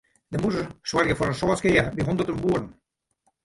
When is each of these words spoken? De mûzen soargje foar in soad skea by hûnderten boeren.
De 0.31 0.37
mûzen 0.43 0.69
soargje 0.89 1.15
foar 1.17 1.31
in 1.31 1.39
soad 1.39 1.57
skea 1.59 1.83
by 1.95 2.03
hûnderten 2.05 2.41
boeren. 2.43 2.69